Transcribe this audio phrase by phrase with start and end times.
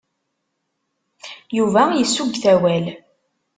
[1.57, 2.85] Yuba yessuggut awal.